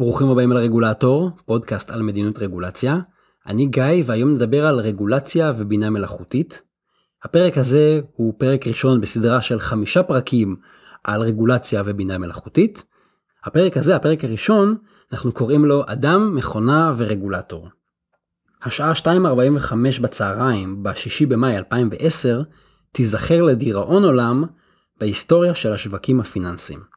[0.00, 2.98] ברוכים הבאים לרגולטור, פודקאסט על מדיניות רגולציה.
[3.46, 6.62] אני גיא והיום נדבר על רגולציה ובינה מלאכותית.
[7.24, 10.56] הפרק הזה הוא פרק ראשון בסדרה של חמישה פרקים
[11.04, 12.82] על רגולציה ובינה מלאכותית.
[13.44, 14.76] הפרק הזה, הפרק הראשון,
[15.12, 17.68] אנחנו קוראים לו אדם, מכונה ורגולטור.
[18.62, 22.42] השעה 2.45 בצהריים, ב-6 במאי 2010,
[22.92, 24.44] תיזכר לדיראון עולם
[25.00, 26.89] בהיסטוריה של השווקים הפיננסיים.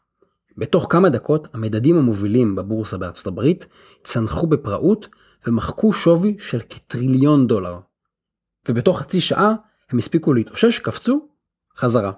[0.57, 3.65] בתוך כמה דקות המדדים המובילים בבורסה בארצות הברית
[4.03, 5.07] צנחו בפראות
[5.47, 7.79] ומחקו שווי של כטריליון דולר.
[8.69, 9.53] ובתוך חצי שעה
[9.89, 11.27] הם הספיקו להתאושש, קפצו,
[11.77, 12.11] חזרה.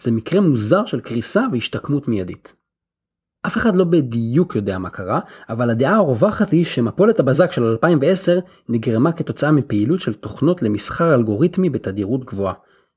[0.00, 2.52] זה מקרה מוזר של קריסה והשתקמות מיידית.
[3.46, 8.38] אף אחד לא בדיוק יודע מה קרה, אבל הדעה הרווחת היא שמפולת הבזק של 2010
[8.68, 12.54] נגרמה כתוצאה מפעילות של תוכנות למסחר אלגוריתמי בתדירות גבוהה.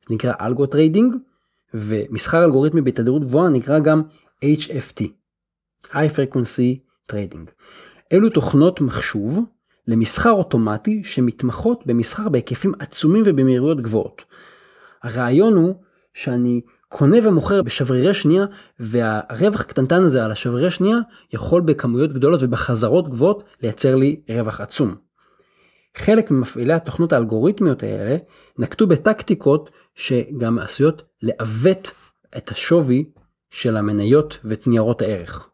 [0.07, 1.15] זה נקרא algo trading,
[1.73, 4.01] ומסחר אלגוריתמי בתדירות גבוהה נקרא גם
[4.45, 5.03] HFT,
[5.85, 6.79] High Frequency
[7.11, 7.51] Trading.
[8.13, 9.39] אלו תוכנות מחשוב
[9.87, 14.25] למסחר אוטומטי שמתמחות במסחר בהיקפים עצומים ובמהירויות גבוהות.
[15.03, 15.75] הרעיון הוא
[16.13, 18.45] שאני קונה ומוכר בשברירי שנייה
[18.79, 20.97] והרווח הקטנטן הזה על השברירי שנייה
[21.33, 24.95] יכול בכמויות גדולות ובחזרות גבוהות לייצר לי רווח עצום.
[25.97, 28.17] חלק ממפעילי התוכנות האלגוריתמיות האלה
[28.57, 31.91] נקטו בטקטיקות שגם עשויות לעוות
[32.37, 33.05] את השווי
[33.51, 35.49] של המניות ואת ניירות הערך.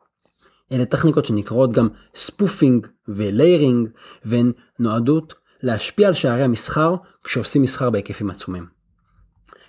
[0.71, 3.89] אלה טכניקות שנקראות גם spoofing ו layering
[4.25, 8.65] והן נועדות להשפיע על שערי המסחר כשעושים מסחר בהיקפים עצומים.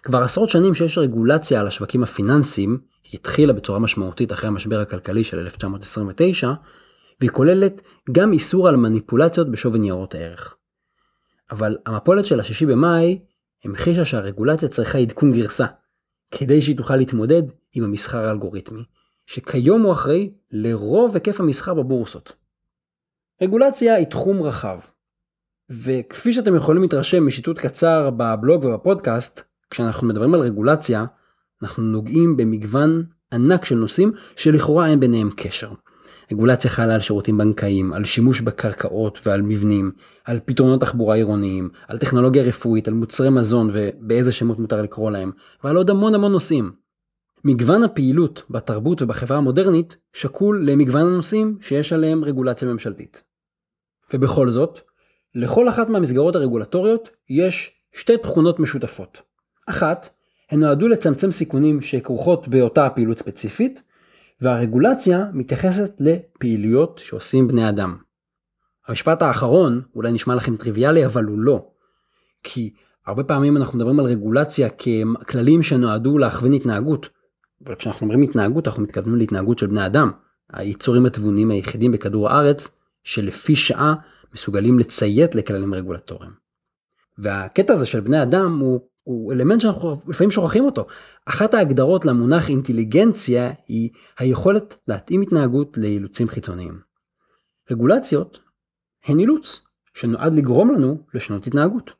[0.02, 5.24] כבר עשרות שנים שיש רגולציה על השווקים הפיננסיים, היא התחילה בצורה משמעותית אחרי המשבר הכלכלי
[5.24, 6.52] של 1929,
[7.20, 10.54] והיא כוללת גם איסור על מניפולציות בשווי ניירות הערך.
[11.50, 13.18] אבל המפולת של השישי במאי
[13.64, 15.66] המחישה שהרגולציה צריכה עדכון גרסה,
[16.30, 18.82] כדי שהיא תוכל להתמודד עם המסחר האלגוריתמי,
[19.26, 22.32] שכיום הוא אחראי לרוב היקף המסחר בבורסות.
[23.42, 24.78] רגולציה היא תחום רחב,
[25.70, 31.04] וכפי שאתם יכולים להתרשם משיטוט קצר בבלוג ובפודקאסט, כשאנחנו מדברים על רגולציה,
[31.62, 35.72] אנחנו נוגעים במגוון ענק של נושאים שלכאורה אין ביניהם קשר.
[36.32, 39.92] רגולציה חלה על שירותים בנקאיים, על שימוש בקרקעות ועל מבנים,
[40.24, 45.30] על פתרונות תחבורה עירוניים, על טכנולוגיה רפואית, על מוצרי מזון ובאיזה שמות מותר לקרוא להם,
[45.64, 46.72] ועל עוד המון המון נושאים.
[47.44, 53.22] מגוון הפעילות בתרבות ובחברה המודרנית שקול למגוון הנושאים שיש עליהם רגולציה ממשלתית.
[54.12, 54.80] ובכל זאת,
[55.34, 59.22] לכל אחת מהמסגרות הרגולטוריות יש שתי תכונות משותפות.
[59.66, 60.08] אחת,
[60.50, 63.82] הן נועדו לצמצם סיכונים שכרוכות באותה הפעילות ספציפית,
[64.40, 67.96] והרגולציה מתייחסת לפעילויות שעושים בני אדם.
[68.88, 71.66] המשפט האחרון אולי נשמע לכם טריוויאלי אבל הוא לא.
[72.42, 72.74] כי
[73.06, 77.08] הרבה פעמים אנחנו מדברים על רגולציה ככללים שנועדו להכווין התנהגות.
[77.64, 80.10] אבל כשאנחנו אומרים התנהגות אנחנו מתכוונים להתנהגות של בני אדם.
[80.52, 83.94] היצורים התבונים היחידים בכדור הארץ שלפי שעה
[84.34, 86.32] מסוגלים לציית לכללים רגולטוריים.
[87.18, 90.86] והקטע הזה של בני אדם הוא הוא אלמנט שאנחנו לפעמים שוכחים אותו.
[91.24, 96.80] אחת ההגדרות למונח אינטליגנציה היא היכולת להתאים התנהגות לאילוצים חיצוניים.
[97.70, 98.40] רגולציות
[99.04, 99.60] הן אילוץ
[99.94, 101.92] שנועד לגרום לנו לשנות התנהגות.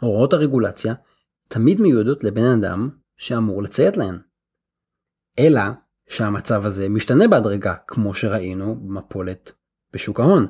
[0.00, 0.94] הוראות הרגולציה
[1.48, 4.18] תמיד מיועדות לבן אדם שאמור לציית להן.
[5.38, 5.62] אלא
[6.08, 9.52] שהמצב הזה משתנה בהדרגה כמו שראינו במפולת
[9.92, 10.46] בשוק ההון.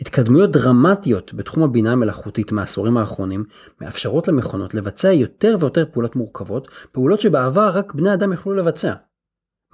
[0.00, 3.44] התקדמויות דרמטיות בתחום הבינה המלאכותית מהעשורים האחרונים
[3.80, 8.94] מאפשרות למכונות לבצע יותר ויותר פעולות מורכבות, פעולות שבעבר רק בני אדם יכלו לבצע.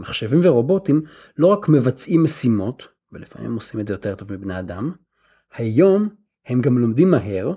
[0.00, 1.02] מחשבים ורובוטים
[1.36, 4.92] לא רק מבצעים משימות, ולפעמים עושים את זה יותר טוב מבני אדם,
[5.54, 6.08] היום
[6.46, 7.52] הם גם לומדים מהר,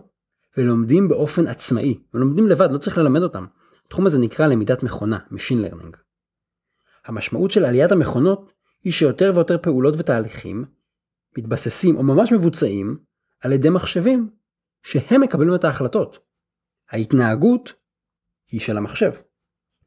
[0.57, 3.45] ולומדים באופן עצמאי, ולומדים לבד, לא צריך ללמד אותם.
[3.87, 6.04] התחום הזה נקרא למידת מכונה, Machine Learning.
[7.05, 10.65] המשמעות של עליית המכונות היא שיותר ויותר פעולות ותהליכים
[11.37, 12.97] מתבססים או ממש מבוצעים
[13.41, 14.29] על ידי מחשבים
[14.83, 16.19] שהם מקבלים את ההחלטות.
[16.91, 17.73] ההתנהגות
[18.51, 19.11] היא של המחשב.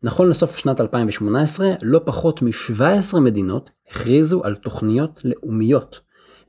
[0.03, 6.01] נכון לסוף שנת 2018, לא פחות מ-17 מדינות הכריזו על תוכניות לאומיות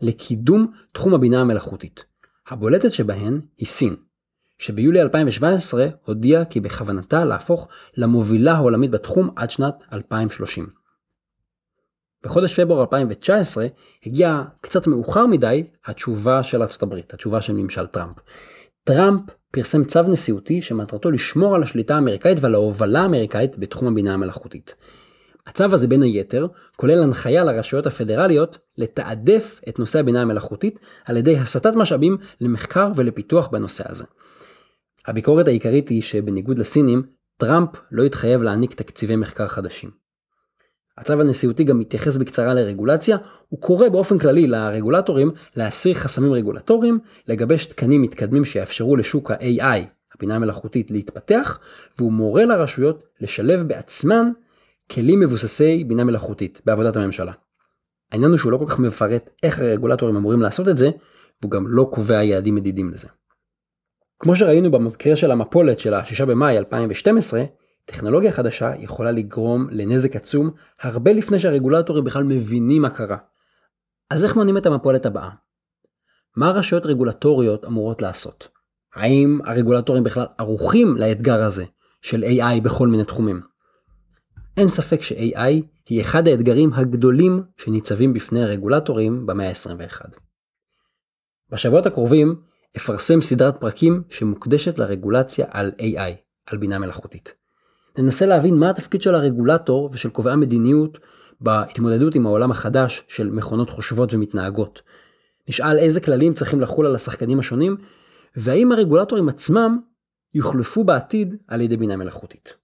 [0.02, 2.06] לקידום תחום הבינה המלאכותית.
[2.48, 3.96] הבולטת שבהן היא סין,
[4.60, 7.68] שביולי 2017 הודיעה כי בכוונתה להפוך
[7.98, 10.68] למובילה העולמית בתחום עד שנת 2030.
[12.24, 13.68] בחודש פברואר 2019
[14.06, 18.16] הגיעה קצת מאוחר מדי התשובה של ארצות הברית, התשובה של ממשל טראמפ.
[18.84, 19.22] טראמפ
[19.52, 24.76] פרסם צו נשיאותי שמטרתו לשמור על השליטה האמריקאית ועל ההובלה האמריקאית בתחום הבינה המלאכותית.
[25.48, 31.38] הצו הזה בין היתר כולל הנחיה לרשויות הפדרליות לתעדף את נושא הבינה המלאכותית על ידי
[31.38, 34.06] הסטת משאבים למחקר ולפיתוח בנושא הזה.
[35.10, 37.04] הביקורת העיקרית היא שבניגוד לסינים,
[37.38, 39.90] טראמפ לא התחייב להעניק תקציבי מחקר חדשים.
[40.98, 43.18] הצו הנשיאותי גם מתייחס בקצרה לרגולציה,
[43.50, 49.80] הוא קורא באופן כללי לרגולטורים להסיר חסמים רגולטוריים, לגבש תקנים מתקדמים שיאפשרו לשוק ה-AI,
[50.16, 51.60] הבינה המלאכותית, להתפתח,
[51.98, 54.32] והוא מורה לרשויות לשלב בעצמן
[54.92, 57.32] כלים מבוססי בינה מלאכותית בעבודת הממשלה.
[58.12, 60.90] העניין הוא שהוא לא כל כך מפרט איך הרגולטורים אמורים לעשות את זה,
[61.42, 63.08] והוא גם לא קובע יעדים מדידים לזה.
[64.20, 67.44] כמו שראינו במקרה של המפולת של ה-6 במאי 2012,
[67.86, 70.52] טכנולוגיה חדשה יכולה לגרום לנזק עצום
[70.82, 73.18] הרבה לפני שהרגולטורים בכלל מבינים מה קרה.
[74.10, 75.30] אז איך מונים את המפולת הבאה?
[76.36, 78.48] מה הרשויות רגולטוריות אמורות לעשות?
[78.96, 81.66] האם הרגולטורים בכלל ערוכים לאתגר הזה
[82.02, 83.42] של AI בכל מיני תחומים?
[84.58, 90.18] אין ספק ש-AI היא אחד האתגרים הגדולים שניצבים בפני הרגולטורים במאה ה-21.
[91.50, 97.34] בשבועות הקרובים אפרסם סדרת פרקים שמוקדשת לרגולציה על AI, על בינה מלאכותית.
[97.98, 101.00] ננסה להבין מה התפקיד של הרגולטור ושל קובעי המדיניות
[101.42, 104.82] בהתמודדות עם העולם החדש של מכונות חושבות ומתנהגות.
[105.50, 107.78] נשאל איזה כללים צריכים לחול על השחקנים השונים,
[108.36, 109.80] והאם הרגולטורים עצמם
[110.34, 112.56] יוחלפו בעתיד על ידי בינה מלאכותית.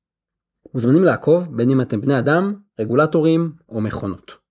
[0.74, 4.45] מוזמנים לעקוב בין אם אתם בני אדם, רגולטורים או מכונות.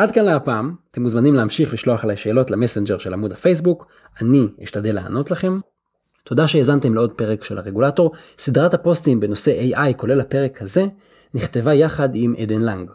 [0.00, 3.86] עד כאן להפעם, אתם מוזמנים להמשיך לשלוח עליי שאלות למסנג'ר של עמוד הפייסבוק,
[4.20, 5.58] אני אשתדל לענות לכם.
[6.24, 10.86] תודה שהאזנתם לעוד פרק של הרגולטור, סדרת הפוסטים בנושא AI כולל הפרק הזה,
[11.34, 12.90] נכתבה יחד עם עדן לנג.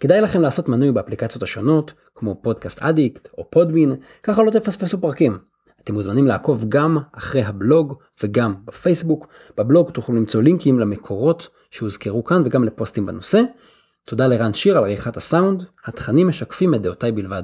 [0.00, 3.92] כדאי לכם לעשות מנוי באפליקציות השונות, כמו פודקאסט אדיקט או פודבין,
[4.22, 5.38] ככה לא תפספסו פרקים.
[5.82, 9.28] אתם מוזמנים לעקוב גם אחרי הבלוג וגם בפייסבוק.
[9.56, 13.42] בבלוג תוכלו למצוא לינקים למקורות שהוזכרו כאן וגם לפוסטים בנושא.
[14.04, 17.42] תודה לרן שיר על עריכת הסאונד, התכנים משקפים את דעותיי בלבד.